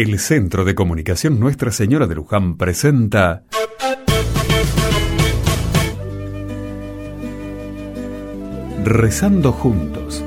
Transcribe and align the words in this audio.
El 0.00 0.18
Centro 0.18 0.64
de 0.64 0.74
Comunicación 0.74 1.38
Nuestra 1.38 1.70
Señora 1.70 2.06
de 2.06 2.14
Luján 2.14 2.56
presenta 2.56 3.42
Rezando 8.82 9.52
juntos. 9.52 10.24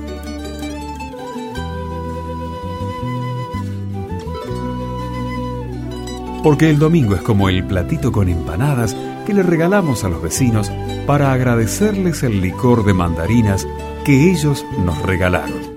Porque 6.44 6.70
el 6.70 6.78
domingo 6.78 7.16
es 7.16 7.24
como 7.24 7.50
el 7.50 7.66
platito 7.66 8.12
con 8.12 8.30
empanadas 8.30 8.96
que 9.26 9.34
le 9.34 9.42
regalamos 9.42 10.04
a 10.04 10.10
los 10.10 10.22
vecinos 10.22 10.72
para 11.08 11.34
agradecerles 11.34 12.22
el 12.22 12.42
licor 12.42 12.86
de 12.86 12.94
mandarinas 12.94 13.68
que 14.06 14.30
ellos 14.30 14.64
nos 14.86 15.02
regalaron. 15.02 15.73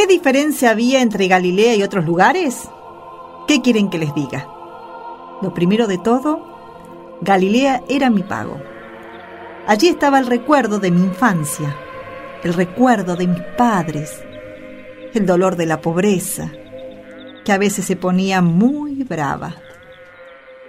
¿Qué 0.00 0.06
diferencia 0.06 0.70
había 0.70 1.02
entre 1.02 1.28
Galilea 1.28 1.74
y 1.74 1.82
otros 1.82 2.06
lugares? 2.06 2.70
¿Qué 3.46 3.60
quieren 3.60 3.90
que 3.90 3.98
les 3.98 4.14
diga? 4.14 4.48
Lo 5.42 5.52
primero 5.52 5.86
de 5.86 5.98
todo, 5.98 7.18
Galilea 7.20 7.82
era 7.86 8.08
mi 8.08 8.22
pago. 8.22 8.58
Allí 9.66 9.88
estaba 9.88 10.18
el 10.18 10.26
recuerdo 10.26 10.78
de 10.78 10.90
mi 10.90 11.02
infancia, 11.02 11.76
el 12.42 12.54
recuerdo 12.54 13.14
de 13.14 13.26
mis 13.26 13.42
padres, 13.58 14.22
el 15.12 15.26
dolor 15.26 15.56
de 15.56 15.66
la 15.66 15.82
pobreza, 15.82 16.50
que 17.44 17.52
a 17.52 17.58
veces 17.58 17.84
se 17.84 17.96
ponía 17.96 18.40
muy 18.40 19.02
brava. 19.04 19.56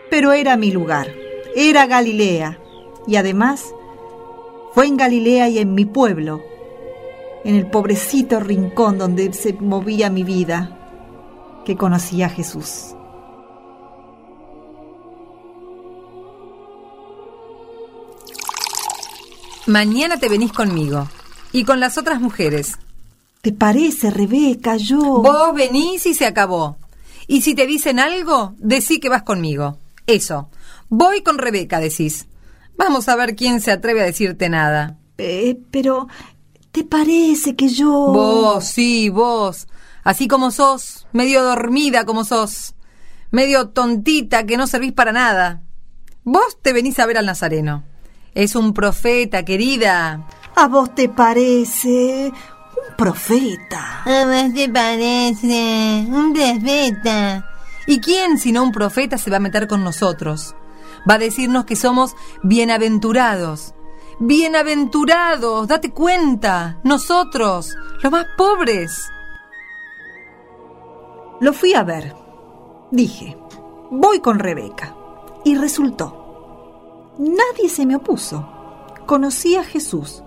Pero 0.10 0.34
era 0.34 0.58
mi 0.58 0.74
lugar, 0.74 1.08
era 1.56 1.86
Galilea, 1.86 2.60
y 3.08 3.16
además 3.16 3.74
fue 4.74 4.88
en 4.88 4.98
Galilea 4.98 5.48
y 5.48 5.60
en 5.60 5.74
mi 5.74 5.86
pueblo 5.86 6.51
en 7.44 7.56
el 7.56 7.68
pobrecito 7.68 8.40
rincón 8.40 8.98
donde 8.98 9.34
se 9.34 9.54
movía 9.54 10.10
mi 10.10 10.24
vida, 10.24 10.78
que 11.66 11.76
conocí 11.76 12.22
a 12.24 12.30
Jesús. 12.30 12.96
Mañana 19.68 20.18
te 20.18 20.28
venís 20.28 20.52
conmigo 20.52 21.08
y 21.52 21.64
con 21.64 21.80
las 21.80 21.98
otras 21.98 22.20
mujeres. 22.20 22.78
¿Te 23.42 23.52
parece, 23.52 24.12
Rebeca? 24.12 24.76
Yo... 24.78 25.00
Vos 25.00 25.54
venís 25.56 26.06
y 26.06 26.14
se 26.14 26.26
acabó. 26.26 26.78
Y 27.28 27.42
si 27.42 27.56
te 27.56 27.66
dicen 27.68 28.00
algo, 28.00 28.54
decí 28.58 29.00
que 29.00 29.10
vas 29.10 29.24
conmigo. 29.24 29.78
Eso. 30.08 30.50
Voy 30.90 31.22
con 31.22 31.38
Rebeca, 31.38 31.80
decís. 31.80 32.28
Vamos 32.76 33.08
a 33.08 33.16
ver 33.16 33.36
quién 33.36 33.62
se 33.62 33.72
atreve 33.72 34.02
a 34.02 34.06
decirte 34.06 34.50
nada. 34.50 34.98
Eh, 35.18 35.60
pero 35.70 36.08
¿Te 36.72 36.86
parece 36.86 37.56
que 37.56 37.68
yo... 37.68 37.90
Vos, 37.90 38.64
sí, 38.66 39.10
vos. 39.10 39.68
Así 40.04 40.28
como 40.28 40.52
sos, 40.52 41.06
medio 41.12 41.44
dormida 41.44 42.06
como 42.06 42.24
sos, 42.24 42.76
medio 43.30 43.70
tontita 43.70 44.46
que 44.46 44.58
no 44.58 44.68
servís 44.68 44.94
para 44.94 45.12
nada. 45.12 45.64
Vos 46.24 46.58
te 46.62 46.72
venís 46.72 46.98
a 47.00 47.06
ver 47.06 47.18
al 47.18 47.26
Nazareno. 47.26 47.84
Es 48.34 48.56
un 48.56 48.74
profeta, 48.74 49.44
querida. 49.44 50.26
¿A 50.56 50.68
vos 50.68 50.96
te 50.96 51.10
parece? 51.10 52.32
Un 52.32 52.96
profeta. 52.96 54.04
¿A 54.06 54.26
vos 54.26 54.54
te 54.54 54.70
parece? 54.70 56.06
Un 56.08 56.34
profeta. 56.34 57.48
¿Y 57.86 58.00
quién, 58.00 58.38
sino 58.38 58.64
un 58.64 58.72
profeta, 58.72 59.18
se 59.18 59.30
va 59.30 59.38
a 59.38 59.42
meter 59.42 59.68
con 59.68 59.84
nosotros? 59.84 60.56
Va 61.10 61.16
a 61.16 61.20
decirnos 61.20 61.66
que 61.66 61.76
somos 61.76 62.16
bienaventurados, 62.44 63.74
Bienaventurados, 64.24 65.68
date 65.68 65.90
cuenta, 65.90 66.80
nosotros, 66.84 67.76
los 68.04 68.12
más 68.12 68.28
pobres. 68.38 69.10
Lo 71.40 71.54
fui 71.54 71.74
a 71.74 71.82
ver. 71.84 72.14
Dije, 72.92 73.36
voy 73.90 74.20
con 74.20 74.38
Rebeca. 74.38 74.96
Y 75.44 75.56
resultó. 75.56 77.16
Nadie 77.18 77.68
se 77.68 77.88
me 77.88 77.96
opuso. 77.96 78.48
Conocí 79.08 79.56
a 79.56 79.64
Jesús. 79.64 80.22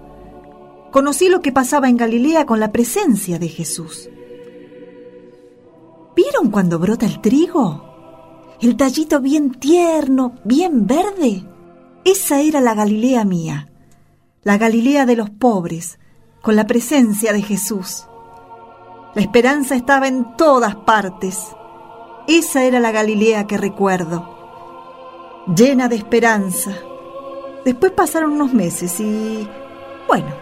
Conocí 0.90 1.28
lo 1.28 1.40
que 1.40 1.52
pasaba 1.52 1.88
en 1.88 1.96
Galilea 1.96 2.46
con 2.46 2.58
la 2.58 2.72
presencia 2.72 3.38
de 3.38 3.46
Jesús. 3.46 4.10
¿Vieron 6.16 6.50
cuando 6.50 6.80
brota 6.80 7.06
el 7.06 7.20
trigo? 7.20 8.56
El 8.60 8.76
tallito 8.76 9.20
bien 9.20 9.52
tierno, 9.52 10.34
bien 10.42 10.84
verde. 10.84 11.44
Esa 12.04 12.40
era 12.40 12.60
la 12.60 12.74
Galilea 12.74 13.24
mía 13.24 13.68
la 14.44 14.58
Galilea 14.58 15.06
de 15.06 15.16
los 15.16 15.30
pobres, 15.30 15.98
con 16.42 16.54
la 16.54 16.66
presencia 16.66 17.32
de 17.32 17.40
Jesús. 17.40 18.06
La 19.14 19.22
esperanza 19.22 19.74
estaba 19.74 20.06
en 20.06 20.36
todas 20.36 20.76
partes. 20.76 21.48
Esa 22.28 22.64
era 22.64 22.78
la 22.78 22.92
Galilea 22.92 23.46
que 23.46 23.56
recuerdo, 23.56 25.44
llena 25.56 25.88
de 25.88 25.96
esperanza. 25.96 26.72
Después 27.64 27.92
pasaron 27.92 28.32
unos 28.32 28.52
meses 28.52 29.00
y, 29.00 29.48
bueno, 30.06 30.34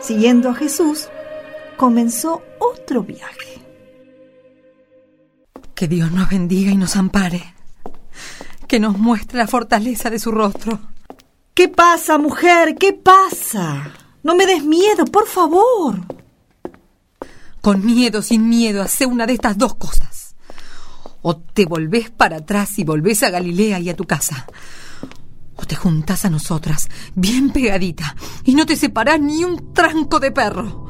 siguiendo 0.00 0.50
a 0.50 0.54
Jesús, 0.54 1.08
comenzó 1.76 2.42
otro 2.60 3.02
viaje. 3.02 3.60
Que 5.74 5.88
Dios 5.88 6.12
nos 6.12 6.30
bendiga 6.30 6.70
y 6.70 6.76
nos 6.76 6.94
ampare. 6.94 7.42
Que 8.68 8.78
nos 8.78 8.96
muestre 8.98 9.38
la 9.38 9.48
fortaleza 9.48 10.10
de 10.10 10.20
su 10.20 10.30
rostro 10.30 10.91
¿Qué 11.54 11.68
pasa, 11.68 12.16
mujer? 12.16 12.76
¿Qué 12.76 12.94
pasa? 12.94 13.92
No 14.22 14.34
me 14.34 14.46
des 14.46 14.64
miedo, 14.64 15.04
por 15.04 15.26
favor. 15.26 16.00
Con 17.60 17.84
miedo, 17.84 18.22
sin 18.22 18.48
miedo, 18.48 18.80
hace 18.80 19.04
una 19.04 19.26
de 19.26 19.34
estas 19.34 19.58
dos 19.58 19.74
cosas. 19.74 20.34
O 21.20 21.36
te 21.36 21.66
volvés 21.66 22.10
para 22.10 22.38
atrás 22.38 22.78
y 22.78 22.84
volvés 22.84 23.22
a 23.22 23.30
Galilea 23.30 23.80
y 23.80 23.90
a 23.90 23.96
tu 23.96 24.04
casa. 24.04 24.46
O 25.56 25.64
te 25.64 25.76
juntás 25.76 26.24
a 26.24 26.30
nosotras, 26.30 26.88
bien 27.14 27.50
pegadita, 27.50 28.16
y 28.44 28.54
no 28.54 28.64
te 28.64 28.74
separás 28.74 29.20
ni 29.20 29.44
un 29.44 29.74
tranco 29.74 30.20
de 30.20 30.32
perro. 30.32 30.86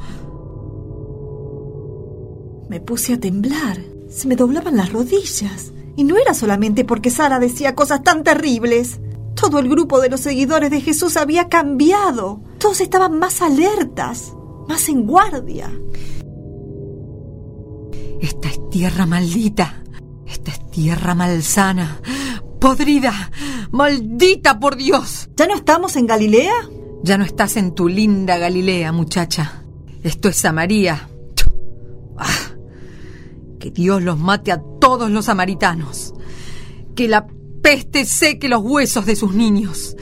Me 2.69 2.81
puse 2.81 3.15
a 3.15 3.21
temblar. 3.21 3.79
Se 4.09 4.29
me 4.29 4.37
doblaban 4.37 4.77
las 4.77 4.93
rodillas. 4.93 5.73
Y 5.97 6.05
no 6.05 6.17
era 6.17 6.33
solamente 6.35 6.85
porque 6.85 7.11
Sara 7.11 7.39
decía 7.39 7.75
cosas 7.75 8.03
tan 8.03 8.23
terribles. 8.23 9.01
Todo 9.35 9.59
el 9.59 9.69
grupo 9.69 10.01
de 10.01 10.09
los 10.09 10.21
seguidores 10.21 10.71
de 10.71 10.81
Jesús 10.81 11.17
había 11.17 11.49
cambiado. 11.49 12.41
Todos 12.59 12.81
estaban 12.81 13.19
más 13.19 13.43
alertas, 13.43 14.35
más 14.69 14.89
en 14.89 15.07
guardia. 15.07 15.71
Esta 18.21 18.49
es 18.49 18.71
tierra 18.71 19.07
maldita. 19.07 19.83
Esta 20.27 20.53
es 20.53 20.71
tierra 20.71 21.15
malsana. 21.15 22.01
Podrida. 22.61 23.31
Maldita 23.73 24.61
por 24.61 24.77
Dios. 24.77 25.29
¿Ya 25.37 25.47
no 25.47 25.55
estamos 25.55 25.97
en 25.97 26.07
Galilea? 26.07 26.53
Ya 27.03 27.19
no 27.19 27.25
estás 27.25 27.57
en 27.57 27.75
tu 27.75 27.89
linda 27.89 28.39
Galilea, 28.39 28.93
muchacha. 28.93 29.65
Esto 30.05 30.29
es 30.29 30.37
Samaria. 30.37 31.09
Ah, 32.17 32.29
que 33.59 33.71
Dios 33.71 34.03
los 34.03 34.19
mate 34.19 34.53
a 34.53 34.63
todos 34.81 35.11
los 35.11 35.25
samaritanos. 35.25 36.15
Que 36.95 37.09
la 37.09 37.27
peste 37.63 38.05
seque 38.05 38.49
los 38.49 38.63
huesos 38.63 39.07
de 39.07 39.17
sus 39.17 39.35
niños 39.35 39.97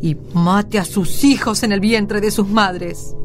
y 0.00 0.16
mate 0.34 0.78
a 0.78 0.84
sus 0.84 1.24
hijos 1.24 1.62
en 1.62 1.72
el 1.72 1.80
vientre 1.80 2.20
de 2.20 2.30
sus 2.30 2.48
madres. 2.48 3.16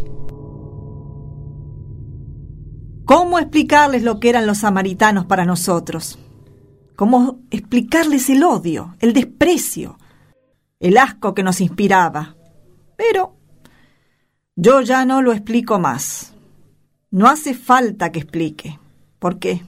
¿Cómo 3.05 3.37
explicarles 3.37 4.03
lo 4.03 4.19
que 4.19 4.29
eran 4.29 4.47
los 4.47 4.59
samaritanos 4.59 5.25
para 5.25 5.45
nosotros? 5.45 6.17
¿Cómo 6.95 7.41
explicarles 7.51 8.29
el 8.29 8.43
odio, 8.43 8.95
el 8.99 9.13
desprecio, 9.13 9.97
el 10.79 10.97
asco 10.97 11.33
que 11.33 11.43
nos 11.43 11.59
inspiraba? 11.59 12.35
Pero 12.95 13.35
yo 14.55 14.81
ya 14.81 15.05
no 15.05 15.21
lo 15.21 15.33
explico 15.33 15.79
más. 15.79 16.33
No 17.11 17.27
hace 17.27 17.53
falta 17.53 18.11
que 18.11 18.19
explique. 18.19 18.79
¿Por 19.19 19.37
qué? 19.37 19.63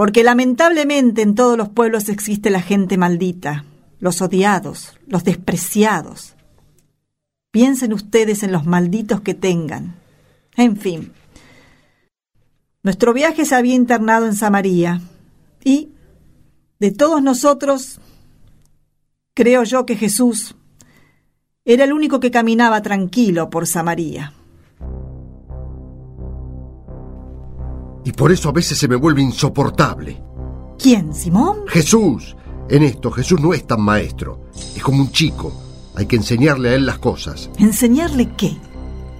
Porque 0.00 0.24
lamentablemente 0.24 1.20
en 1.20 1.34
todos 1.34 1.58
los 1.58 1.68
pueblos 1.68 2.08
existe 2.08 2.48
la 2.48 2.62
gente 2.62 2.96
maldita, 2.96 3.66
los 3.98 4.22
odiados, 4.22 4.98
los 5.06 5.24
despreciados. 5.24 6.36
Piensen 7.50 7.92
ustedes 7.92 8.42
en 8.42 8.50
los 8.50 8.64
malditos 8.64 9.20
que 9.20 9.34
tengan. 9.34 9.96
En 10.56 10.78
fin. 10.78 11.12
Nuestro 12.82 13.12
viaje 13.12 13.44
se 13.44 13.54
había 13.54 13.74
internado 13.74 14.24
en 14.24 14.34
Samaria 14.34 15.02
y 15.62 15.90
De 16.78 16.92
todos 16.92 17.22
nosotros, 17.22 18.00
creo 19.34 19.64
yo 19.64 19.84
que 19.84 19.96
Jesús 19.96 20.56
era 21.66 21.84
el 21.84 21.92
único 21.92 22.20
que 22.20 22.30
caminaba 22.30 22.80
tranquilo 22.80 23.50
por 23.50 23.66
Samaria. 23.66 24.32
Y 28.04 28.12
por 28.12 28.32
eso 28.32 28.48
a 28.48 28.52
veces 28.52 28.78
se 28.78 28.88
me 28.88 28.96
vuelve 28.96 29.22
insoportable. 29.22 30.22
¿Quién, 30.78 31.14
Simón? 31.14 31.64
Jesús. 31.68 32.36
En 32.68 32.82
esto 32.84 33.10
Jesús 33.10 33.40
no 33.40 33.52
es 33.52 33.66
tan 33.66 33.80
maestro. 33.80 34.46
Es 34.76 34.82
como 34.82 35.02
un 35.02 35.10
chico. 35.10 35.52
Hay 35.96 36.06
que 36.06 36.16
enseñarle 36.16 36.70
a 36.70 36.74
él 36.74 36.86
las 36.86 36.98
cosas. 36.98 37.50
¿Enseñarle 37.58 38.30
qué? 38.36 38.56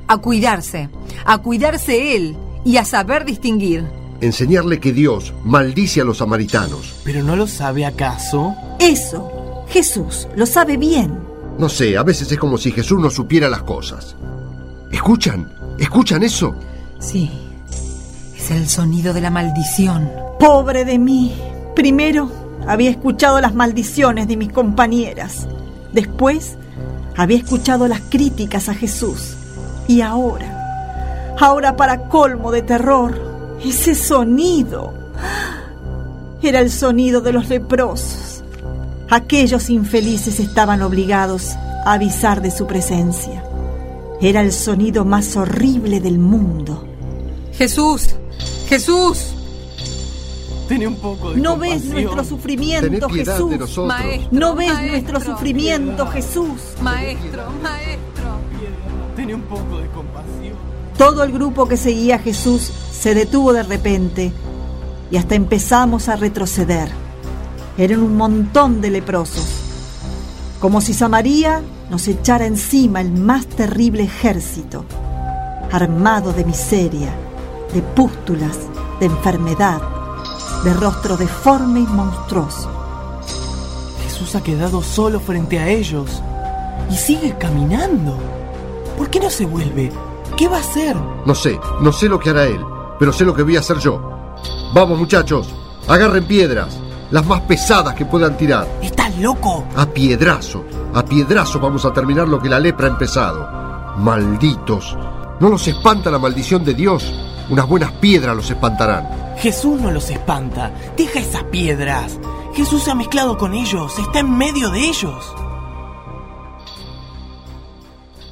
A 0.07 0.19
cuidarse, 0.19 0.89
a 1.25 1.39
cuidarse 1.39 2.17
él 2.17 2.37
y 2.65 2.77
a 2.77 2.85
saber 2.85 3.25
distinguir. 3.25 3.85
Enseñarle 4.21 4.81
que 4.81 4.93
Dios 4.93 5.35
maldice 5.45 6.01
a 6.01 6.05
los 6.05 6.19
samaritanos. 6.19 7.01
¿Pero 7.05 7.23
no 7.23 7.37
lo 7.37 7.47
sabe 7.47 7.85
acaso? 7.85 8.55
Eso, 8.79 9.65
Jesús, 9.69 10.29
lo 10.37 10.47
sabe 10.47 10.77
bien. 10.77 11.19
No 11.59 11.69
sé, 11.69 11.97
a 11.97 12.03
veces 12.03 12.31
es 12.31 12.39
como 12.39 12.57
si 12.57 12.71
Jesús 12.71 13.01
no 13.01 13.11
supiera 13.11 13.49
las 13.49 13.63
cosas. 13.63 14.17
¿Escuchan? 14.93 15.53
¿Escuchan 15.79 16.23
eso? 16.23 16.55
Sí, 16.99 17.31
es 18.41 18.51
el 18.51 18.69
sonido 18.69 19.13
de 19.13 19.21
la 19.21 19.31
maldición. 19.31 20.11
Pobre 20.39 20.87
de 20.87 20.99
mí. 20.99 21.35
Primero 21.77 22.31
había 22.67 22.89
escuchado 22.89 23.41
las 23.41 23.55
maldiciones 23.55 24.29
de 24.29 24.37
mis 24.39 24.51
compañeras. 24.51 25.47
Después 25.93 26.57
había 27.17 27.37
escuchado 27.37 27.87
las 27.87 28.01
críticas 28.01 28.71
a 28.71 28.75
Jesús. 28.75 29.37
Y 29.89 30.01
ahora, 30.01 31.37
ahora 31.39 31.77
para 31.77 32.09
colmo 32.09 32.51
de 32.51 32.63
terror, 32.63 33.59
ese 33.63 33.95
sonido 33.95 34.95
era 36.43 36.61
el 36.61 36.71
sonido 36.71 37.21
de 37.21 37.33
los 37.33 37.49
leprosos. 37.49 38.43
Aquellos 39.11 39.69
infelices 39.69 40.41
estaban 40.41 40.81
obligados 40.81 41.57
a 41.85 41.93
avisar 41.93 42.41
de 42.41 42.51
su 42.51 42.67
presencia. 42.67 43.45
Era 44.23 44.41
el 44.41 44.53
sonido 44.53 45.05
más 45.05 45.37
horrible 45.37 46.01
del 46.01 46.19
mundo. 46.19 46.90
Jesús, 47.61 48.09
Jesús. 48.71 49.35
Tiene 50.67 50.87
un 50.87 50.97
poco 50.97 51.33
de 51.33 51.43
¿No 51.43 51.59
ves 51.59 51.73
compasión. 51.73 51.93
nuestro 51.93 52.25
sufrimiento, 52.25 53.09
piedad 53.09 53.35
Jesús? 53.35 53.51
de 53.51 53.59
nosotros. 53.59 53.87
Maestro, 53.87 54.29
¿No 54.31 54.55
ves 54.55 54.73
maestro, 54.73 55.13
nuestro 55.13 55.21
sufrimiento, 55.21 56.07
Jesús? 56.07 56.59
Maestro, 56.81 57.51
maestro. 57.63 58.25
Tiene 59.15 59.35
un 59.35 59.43
poco 59.43 59.79
de 59.79 59.89
compasión. 59.89 60.55
Todo 60.97 61.23
el 61.23 61.33
grupo 61.33 61.69
que 61.69 61.77
seguía 61.77 62.15
a 62.15 62.19
Jesús 62.21 62.73
se 62.93 63.15
detuvo 63.15 63.53
de 63.53 63.63
repente 63.65 64.33
y 65.11 65.19
hasta 65.19 65.35
empezamos 65.35 66.09
a 66.09 66.17
retroceder. 66.17 66.89
Eran 67.77 68.01
un 68.01 68.17
montón 68.17 68.81
de 68.81 68.89
leprosos, 68.89 69.45
como 70.61 70.81
si 70.81 70.95
Samaria 70.95 71.61
nos 71.91 72.09
echara 72.09 72.47
encima 72.47 73.03
el 73.03 73.13
más 73.13 73.45
terrible 73.49 74.05
ejército, 74.05 74.87
armado 75.71 76.33
de 76.33 76.47
miseria, 76.47 77.15
de 77.73 77.83
pústulas, 77.83 78.59
de 78.99 79.07
enfermedad, 79.07 79.81
de 80.65 80.75
rostro 80.75 81.17
deforme 81.17 81.81
y 81.81 81.87
monstruoso. 81.87 82.69
Jesús 84.03 84.35
ha 84.35 84.43
quedado 84.43 84.83
solo 84.83 85.21
frente 85.21 85.59
a 85.59 85.69
ellos 85.69 86.23
y 86.91 86.97
sigue 86.97 87.37
caminando. 87.39 88.17
¿Por 88.97 89.09
qué 89.09 89.21
no 89.21 89.31
se 89.31 89.47
vuelve? 89.47 89.93
¿Qué 90.37 90.49
va 90.49 90.59
a 90.59 90.61
hacer? 90.61 90.97
No 91.25 91.35
sé, 91.35 91.59
no 91.81 91.93
sé 91.93 92.09
lo 92.09 92.19
que 92.19 92.31
hará 92.31 92.45
él, 92.45 92.61
pero 92.99 93.13
sé 93.13 93.25
lo 93.25 93.35
que 93.35 93.43
voy 93.43 93.57
a 93.57 93.61
hacer 93.61 93.79
yo. 93.79 94.01
Vamos 94.75 94.99
muchachos, 94.99 95.49
agarren 95.89 96.25
piedras, 96.27 96.79
las 97.11 97.27
más 97.27 97.41
pesadas 97.43 97.95
que 97.95 98.07
puedan 98.07 98.37
tirar. 98.37 98.67
¿Estás 98.83 99.17
loco? 99.19 99.65
A 99.77 99.87
piedrazo, 99.87 100.65
a 100.95 101.05
piedrazo 101.05 101.61
vamos 101.61 101.85
a 101.85 101.93
terminar 101.93 102.29
lo 102.29 102.41
que 102.41 102.49
la 102.49 102.61
lepra 102.61 102.87
ha 102.87 102.91
empezado. 102.91 103.49
Malditos. 103.99 104.97
¿No 105.41 105.49
los 105.49 105.67
espanta 105.69 106.11
la 106.11 106.19
maldición 106.19 106.65
de 106.65 106.75
Dios? 106.75 107.13
Unas 107.51 107.69
buenas 107.69 107.91
piedras 107.93 108.37
los 108.37 108.49
espantarán. 108.49 109.35
Jesús 109.37 109.81
no 109.81 109.91
los 109.91 110.09
espanta. 110.09 110.73
Deja 110.97 111.19
esas 111.19 111.43
piedras. 111.45 112.19
Jesús 112.55 112.85
se 112.85 112.93
ha 112.93 112.95
mezclado 112.95 113.37
con 113.37 113.55
ellos. 113.55 113.99
Está 113.99 114.21
en 114.21 114.37
medio 114.39 114.71
de 114.71 114.79
ellos. 114.81 115.35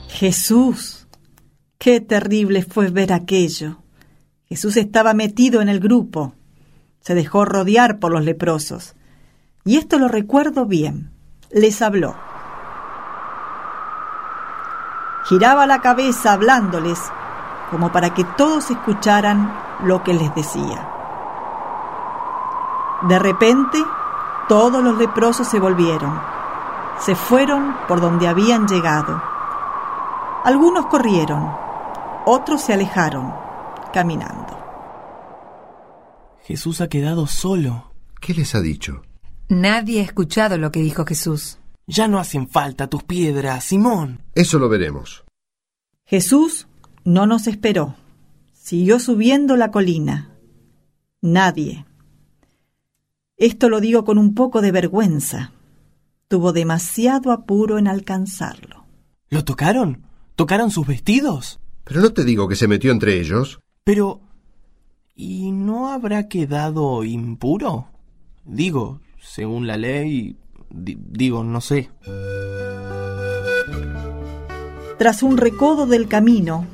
Jesús, 0.09 1.09
qué 1.79 2.01
terrible 2.01 2.63
fue 2.63 2.91
ver 2.91 3.13
aquello. 3.13 3.79
Jesús 4.49 4.77
estaba 4.77 5.15
metido 5.15 5.63
en 5.63 5.69
el 5.69 5.81
grupo. 5.81 6.35
Se 7.01 7.15
dejó 7.15 7.45
rodear 7.45 7.99
por 7.99 8.13
los 8.13 8.25
leprosos. 8.25 8.95
Y 9.65 9.79
esto 9.79 9.99
lo 9.99 10.07
recuerdo 10.07 10.65
bien. 10.65 11.11
Les 11.51 11.83
habló. 11.83 12.15
Giraba 15.25 15.67
la 15.67 15.81
cabeza 15.81 16.33
hablándoles, 16.33 16.99
como 17.71 17.93
para 17.93 18.15
que 18.15 18.25
todos 18.25 18.71
escucharan 18.71 19.53
lo 19.85 20.03
que 20.03 20.15
les 20.15 20.35
decía. 20.35 20.89
De 23.03 23.19
repente, 23.19 23.79
todos 24.49 24.83
los 24.83 24.99
leprosos 24.99 25.47
se 25.47 25.61
volvieron. 25.61 26.21
Se 26.99 27.15
fueron 27.15 27.77
por 27.87 28.01
donde 28.01 28.27
habían 28.27 28.67
llegado. 28.67 29.23
Algunos 30.45 30.87
corrieron, 30.87 31.53
otros 32.25 32.63
se 32.63 32.73
alejaron, 32.73 33.33
caminando. 33.93 34.59
Jesús 36.43 36.81
ha 36.81 36.89
quedado 36.89 37.27
solo. 37.27 37.93
¿Qué 38.21 38.35
les 38.35 38.55
ha 38.55 38.61
dicho? 38.61 39.03
Nadie 39.49 40.01
ha 40.01 40.05
escuchado 40.05 40.59
lo 40.59 40.73
que 40.73 40.81
dijo 40.81 41.05
Jesús. 41.05 41.59
Ya 41.87 42.09
no 42.09 42.19
hacen 42.19 42.49
falta 42.49 42.89
tus 42.89 43.05
piedras, 43.05 43.65
Simón. 43.65 44.23
Eso 44.35 44.59
lo 44.59 44.69
veremos. 44.69 45.25
Jesús 46.05 46.69
no 47.05 47.27
nos 47.27 47.47
esperó. 47.47 47.95
Siguió 48.53 48.99
subiendo 49.01 49.57
la 49.57 49.71
colina. 49.71 50.31
Nadie. 51.21 51.85
Esto 53.37 53.69
lo 53.69 53.81
digo 53.81 54.05
con 54.05 54.19
un 54.19 54.35
poco 54.35 54.61
de 54.61 54.73
vergüenza. 54.73 55.53
Tuvo 56.29 56.53
demasiado 56.53 57.33
apuro 57.33 57.79
en 57.79 57.89
alcanzarlo. 57.89 58.85
¿Lo 59.31 59.45
tocaron? 59.45 60.03
¿Tocaron 60.37 60.71
sus 60.71 60.87
vestidos? 60.87 61.61
Pero 61.85 62.01
no 62.01 62.13
te 62.13 62.25
digo 62.25 62.49
que 62.49 62.57
se 62.57 62.69
metió 62.69 62.93
entre 62.93 63.21
ellos. 63.21 63.61
Pero... 63.85 64.21
¿Y 65.15 65.51
no 65.51 65.89
habrá 65.91 66.29
quedado 66.29 67.03
impuro? 67.03 67.89
Digo, 68.45 69.01
según 69.21 69.67
la 69.67 69.77
ley... 69.77 70.37
di- 70.71 70.99
digo, 71.01 71.43
no 71.43 71.61
sé. 71.61 71.91
Tras 74.99 75.23
un 75.23 75.37
recodo 75.37 75.87
del 75.87 76.09
camino, 76.09 76.67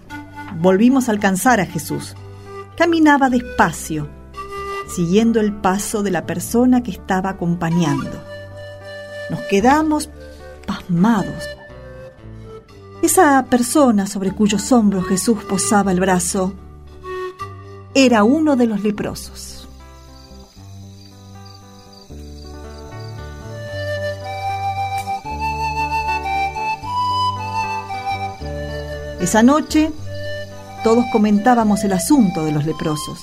volvimos 0.65 1.09
a 1.09 1.13
alcanzar 1.13 1.61
a 1.61 1.67
Jesús. 1.67 2.15
Caminaba 2.75 3.29
despacio, 3.29 4.09
siguiendo 4.89 5.39
el 5.39 5.53
paso 5.53 6.03
de 6.03 6.11
la 6.11 6.25
persona 6.25 6.83
que 6.83 6.91
estaba 6.91 7.29
acompañando. 7.29 8.11
Nos 9.29 9.41
quedamos 9.43 10.09
pasmados. 10.67 11.45
Esa 13.03 13.45
persona 13.45 14.07
sobre 14.07 14.33
cuyos 14.33 14.73
hombros 14.73 15.07
Jesús 15.07 15.45
posaba 15.45 15.93
el 15.93 16.01
brazo 16.01 16.55
era 17.93 18.25
uno 18.25 18.57
de 18.57 18.67
los 18.67 18.83
leprosos. 18.83 19.69
Esa 29.21 29.43
noche 29.43 29.93
todos 30.85 31.07
comentábamos 31.11 31.83
el 31.83 31.95
asunto 31.95 32.45
de 32.45 32.53
los 32.53 32.67
leprosos, 32.67 33.19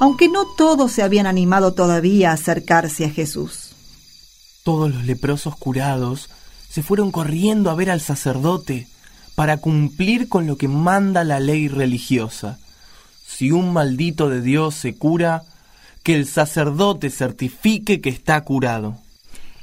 aunque 0.00 0.28
no 0.28 0.44
todos 0.44 0.92
se 0.92 1.02
habían 1.02 1.26
animado 1.26 1.72
todavía 1.72 2.30
a 2.30 2.34
acercarse 2.34 3.06
a 3.06 3.10
Jesús. 3.10 3.70
Todos 4.64 4.94
los 4.94 5.06
leprosos 5.06 5.56
curados 5.56 6.28
se 6.68 6.82
fueron 6.82 7.10
corriendo 7.10 7.70
a 7.70 7.74
ver 7.74 7.90
al 7.90 8.02
sacerdote 8.02 8.86
para 9.34 9.56
cumplir 9.56 10.28
con 10.28 10.46
lo 10.46 10.56
que 10.56 10.68
manda 10.68 11.24
la 11.24 11.40
ley 11.40 11.68
religiosa. 11.68 12.58
Si 13.26 13.50
un 13.50 13.72
maldito 13.72 14.28
de 14.28 14.42
Dios 14.42 14.74
se 14.74 14.94
cura, 14.94 15.44
que 16.02 16.14
el 16.14 16.26
sacerdote 16.26 17.08
certifique 17.08 18.02
que 18.02 18.10
está 18.10 18.42
curado. 18.44 18.98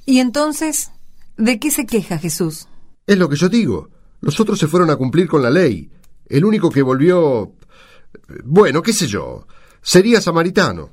¿Y 0.08 0.20
entonces 0.20 0.92
de 1.38 1.60
qué 1.60 1.70
se 1.70 1.86
queja 1.86 2.18
Jesús? 2.18 2.68
Es 3.06 3.18
lo 3.18 3.30
que 3.30 3.36
yo 3.36 3.48
digo. 3.48 3.90
Los 4.22 4.40
otros 4.40 4.58
se 4.58 4.68
fueron 4.68 4.90
a 4.90 4.96
cumplir 4.96 5.28
con 5.28 5.44
la 5.44 5.52
ley. 5.52 5.92
El 6.28 6.46
único 6.46 6.70
que 6.70 6.82
volvió... 6.82 7.54
Bueno, 8.44 8.82
qué 8.82 8.94
sé 8.94 9.08
yo. 9.08 9.46
Sería 9.82 10.22
samaritano. 10.22 10.90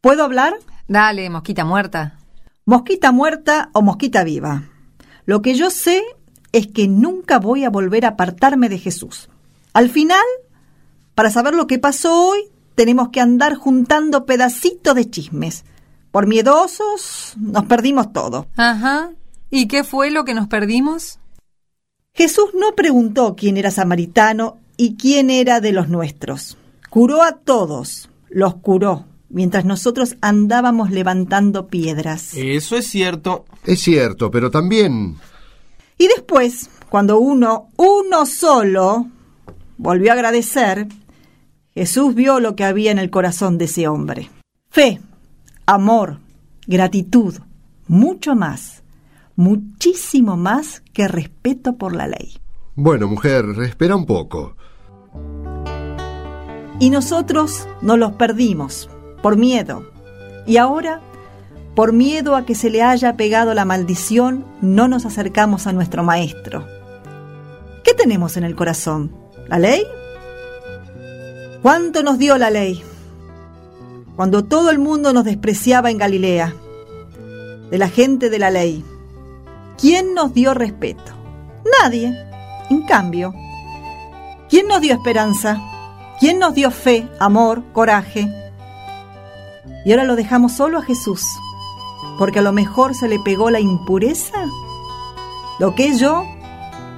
¿Puedo 0.00 0.24
hablar? 0.24 0.54
Dale, 0.88 1.28
mosquita 1.30 1.64
muerta. 1.64 2.18
Mosquita 2.64 3.12
muerta 3.12 3.70
o 3.72 3.82
mosquita 3.82 4.24
viva. 4.24 4.64
Lo 5.26 5.42
que 5.42 5.54
yo 5.54 5.70
sé 5.70 6.02
es 6.52 6.66
que 6.66 6.88
nunca 6.88 7.38
voy 7.38 7.64
a 7.64 7.70
volver 7.70 8.04
a 8.04 8.10
apartarme 8.10 8.68
de 8.68 8.78
Jesús. 8.78 9.28
Al 9.72 9.88
final, 9.90 10.24
para 11.14 11.30
saber 11.30 11.54
lo 11.54 11.66
que 11.66 11.78
pasó 11.78 12.28
hoy, 12.30 12.40
tenemos 12.74 13.10
que 13.10 13.20
andar 13.20 13.54
juntando 13.54 14.24
pedacitos 14.24 14.94
de 14.94 15.08
chismes, 15.08 15.64
por 16.10 16.26
miedosos, 16.26 17.34
nos 17.38 17.66
perdimos 17.66 18.12
todo. 18.12 18.48
Ajá. 18.56 19.10
¿Y 19.50 19.68
qué 19.68 19.84
fue 19.84 20.10
lo 20.10 20.24
que 20.24 20.34
nos 20.34 20.48
perdimos? 20.48 21.18
Jesús 22.14 22.50
no 22.54 22.74
preguntó 22.74 23.34
quién 23.36 23.56
era 23.56 23.70
samaritano 23.70 24.58
y 24.76 24.96
quién 24.96 25.30
era 25.30 25.60
de 25.60 25.72
los 25.72 25.88
nuestros. 25.88 26.56
Curó 26.90 27.22
a 27.22 27.32
todos, 27.32 28.10
los 28.28 28.56
curó, 28.56 29.06
mientras 29.28 29.64
nosotros 29.64 30.16
andábamos 30.20 30.90
levantando 30.90 31.68
piedras. 31.68 32.34
Eso 32.34 32.76
es 32.76 32.86
cierto. 32.86 33.44
Es 33.64 33.80
cierto, 33.80 34.30
pero 34.30 34.50
también... 34.50 35.16
Y 35.98 36.08
después, 36.08 36.70
cuando 36.88 37.18
uno, 37.18 37.68
uno 37.76 38.24
solo, 38.24 39.06
volvió 39.76 40.10
a 40.10 40.14
agradecer, 40.14 40.88
Jesús 41.74 42.14
vio 42.14 42.40
lo 42.40 42.56
que 42.56 42.64
había 42.64 42.90
en 42.90 42.98
el 42.98 43.10
corazón 43.10 43.58
de 43.58 43.66
ese 43.66 43.86
hombre. 43.86 44.30
Fe, 44.70 45.00
amor, 45.66 46.20
gratitud, 46.66 47.36
mucho 47.86 48.34
más, 48.34 48.79
muchísimo 49.40 50.36
más 50.36 50.82
que 50.92 51.08
respeto 51.08 51.76
por 51.76 51.96
la 51.96 52.06
ley. 52.06 52.38
Bueno, 52.74 53.08
mujer, 53.08 53.46
espera 53.62 53.96
un 53.96 54.04
poco. 54.04 54.54
Y 56.78 56.90
nosotros 56.90 57.66
nos 57.80 57.98
los 57.98 58.12
perdimos 58.12 58.90
por 59.22 59.38
miedo. 59.38 59.90
Y 60.46 60.58
ahora, 60.58 61.00
por 61.74 61.94
miedo 61.94 62.36
a 62.36 62.44
que 62.44 62.54
se 62.54 62.68
le 62.68 62.82
haya 62.82 63.16
pegado 63.16 63.54
la 63.54 63.64
maldición, 63.64 64.44
no 64.60 64.88
nos 64.88 65.06
acercamos 65.06 65.66
a 65.66 65.72
nuestro 65.72 66.04
Maestro. 66.04 66.66
¿Qué 67.82 67.94
tenemos 67.94 68.36
en 68.36 68.44
el 68.44 68.54
corazón? 68.54 69.10
¿La 69.48 69.58
ley? 69.58 69.84
¿Cuánto 71.62 72.02
nos 72.02 72.18
dio 72.18 72.36
la 72.36 72.50
ley? 72.50 72.82
Cuando 74.16 74.44
todo 74.44 74.70
el 74.70 74.78
mundo 74.78 75.14
nos 75.14 75.24
despreciaba 75.24 75.90
en 75.90 75.96
Galilea, 75.96 76.54
de 77.70 77.78
la 77.78 77.88
gente 77.88 78.28
de 78.28 78.38
la 78.38 78.50
ley, 78.50 78.84
¿quién 79.80 80.14
nos 80.14 80.32
dio 80.34 80.54
respeto? 80.54 81.12
Nadie. 81.82 82.16
En 82.70 82.82
cambio, 82.82 83.34
¿quién 84.48 84.68
nos 84.68 84.80
dio 84.80 84.94
esperanza? 84.94 85.60
¿Quién 86.20 86.38
nos 86.38 86.54
dio 86.54 86.70
fe, 86.70 87.08
amor, 87.18 87.62
coraje? 87.72 88.28
Y 89.84 89.90
ahora 89.90 90.04
lo 90.04 90.16
dejamos 90.16 90.52
solo 90.52 90.78
a 90.78 90.82
Jesús, 90.82 91.22
porque 92.18 92.40
a 92.40 92.42
lo 92.42 92.52
mejor 92.52 92.94
se 92.94 93.08
le 93.08 93.18
pegó 93.18 93.50
la 93.50 93.60
impureza. 93.60 94.46
Lo 95.58 95.74
que 95.74 95.96
yo 95.96 96.24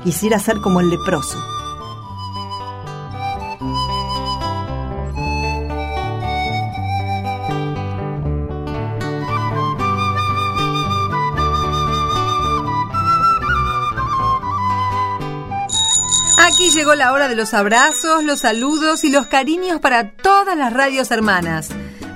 quisiera 0.05 0.39
ser 0.39 0.61
como 0.61 0.81
el 0.81 0.91
leproso. 0.91 1.39
Aquí 16.45 16.71
llegó 16.71 16.97
la 16.97 17.13
hora 17.13 17.29
de 17.29 17.37
los 17.37 17.55
abrazos, 17.55 18.25
los 18.25 18.41
saludos 18.41 19.05
y 19.05 19.11
los 19.11 19.29
cariños 19.29 19.79
para 19.79 20.11
todas 20.11 20.57
las 20.57 20.73
radios 20.73 21.13
hermanas, 21.13 21.69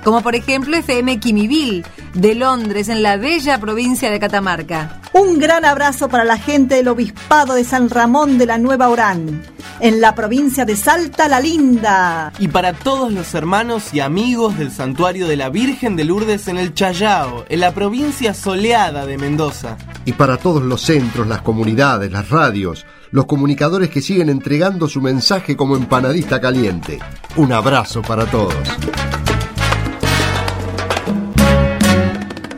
como 0.03 0.21
por 0.21 0.35
ejemplo 0.35 0.75
FM 0.75 1.21
Quimivil, 1.21 1.85
de 2.13 2.35
Londres, 2.35 2.89
en 2.89 3.03
la 3.03 3.15
bella 3.15 3.57
provincia 3.57 4.11
de 4.11 4.19
Catamarca. 4.19 4.99
Un 5.13 5.39
gran 5.39 5.63
abrazo 5.63 6.09
para 6.09 6.25
la 6.25 6.37
gente 6.37 6.75
del 6.75 6.89
Obispado 6.89 7.53
de 7.53 7.63
San 7.63 7.89
Ramón 7.89 8.37
de 8.37 8.47
la 8.47 8.57
Nueva 8.57 8.89
Orán, 8.89 9.41
en 9.79 10.01
la 10.01 10.15
provincia 10.15 10.65
de 10.65 10.75
Salta 10.75 11.27
la 11.27 11.39
Linda. 11.39 12.31
Y 12.39 12.47
para 12.47 12.73
todos 12.73 13.11
los 13.11 13.33
hermanos 13.33 13.93
y 13.93 13.99
amigos 13.99 14.57
del 14.57 14.71
Santuario 14.71 15.27
de 15.27 15.35
la 15.35 15.49
Virgen 15.49 15.95
de 15.95 16.05
Lourdes 16.05 16.47
en 16.47 16.57
el 16.57 16.73
Chayao, 16.73 17.45
en 17.49 17.59
la 17.59 17.73
provincia 17.73 18.33
soleada 18.33 19.05
de 19.05 19.17
Mendoza. 19.17 19.77
Y 20.05 20.13
para 20.13 20.37
todos 20.37 20.63
los 20.63 20.81
centros, 20.81 21.27
las 21.27 21.41
comunidades, 21.41 22.11
las 22.11 22.29
radios, 22.29 22.85
los 23.11 23.25
comunicadores 23.25 23.89
que 23.89 24.01
siguen 24.01 24.29
entregando 24.29 24.87
su 24.87 25.01
mensaje 25.01 25.55
como 25.55 25.75
empanadista 25.75 26.41
caliente. 26.41 26.99
Un 27.35 27.53
abrazo 27.53 28.01
para 28.01 28.25
todos. 28.25 28.55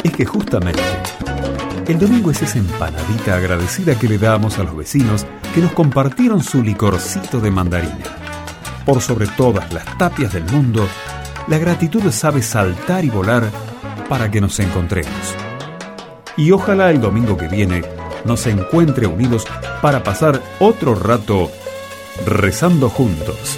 Es 0.04 0.12
que 0.14 0.26
justamente 0.26 0.82
el 1.88 1.98
domingo 1.98 2.30
es 2.32 2.42
esa 2.42 2.60
empanadita 2.60 3.36
agradecida 3.36 3.98
que 3.98 4.08
le 4.08 4.20
damos 4.20 4.60
a 4.60 4.64
los 4.64 4.78
vecinos 4.78 5.26
que 5.53 5.62
nos 5.62 5.72
compartieron 5.72 6.44
su 6.44 6.62
licorcito 6.63 7.39
de 7.39 7.51
mandarina. 7.51 8.06
Por 8.86 9.01
sobre 9.01 9.27
todas 9.27 9.72
las 9.74 9.98
tapias 9.98 10.34
del 10.34 10.44
mundo, 10.46 10.88
la 11.48 11.58
gratitud 11.58 12.10
sabe 12.12 12.41
saltar 12.41 13.03
y 13.06 13.10
volar 13.10 13.50
para 14.08 14.29
que 14.29 14.41
nos 14.41 14.60
encontremos. 14.60 15.13
Y 16.38 16.51
ojalá 16.51 16.89
el 16.91 17.01
domingo 17.01 17.38
que 17.38 17.48
viene 17.48 17.84
nos 18.25 18.46
encuentre 18.48 19.08
unidos 19.08 19.46
para 19.82 20.03
pasar 20.03 20.41
otro 20.60 20.96
rato 20.96 21.51
rezando 22.25 22.89
juntos. 22.89 23.58